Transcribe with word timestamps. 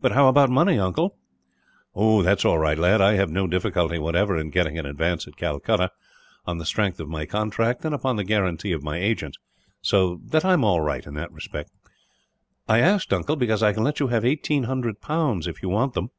"But 0.00 0.12
how 0.12 0.28
about 0.28 0.48
money, 0.48 0.78
uncle?" 0.78 1.16
"That 1.96 2.36
is 2.38 2.44
all 2.44 2.56
right, 2.56 2.78
lad. 2.78 3.00
I 3.00 3.14
had 3.14 3.30
no 3.30 3.48
difficulty, 3.48 3.98
whatever, 3.98 4.36
in 4.36 4.50
getting 4.50 4.78
an 4.78 4.86
advance 4.86 5.26
at 5.26 5.36
Calcutta, 5.36 5.90
on 6.46 6.58
the 6.58 6.64
strength 6.64 7.00
of 7.00 7.08
my 7.08 7.26
contract 7.26 7.84
and 7.84 7.92
upon 7.92 8.14
the 8.14 8.22
guarantee 8.22 8.70
of 8.70 8.84
my 8.84 8.98
agents; 8.98 9.38
so 9.82 10.20
that 10.26 10.44
I 10.44 10.52
am 10.52 10.62
all 10.62 10.82
right, 10.82 11.04
in 11.04 11.14
that 11.14 11.32
respect." 11.32 11.72
"I 12.68 12.78
asked, 12.78 13.12
uncle, 13.12 13.34
because 13.34 13.60
I 13.60 13.72
can 13.72 13.82
let 13.82 13.98
you 13.98 14.06
have 14.06 14.24
eighteen 14.24 14.62
hundred 14.70 15.00
pounds, 15.00 15.48
if 15.48 15.60
you 15.64 15.68
want 15.68 15.94
them." 15.94 16.10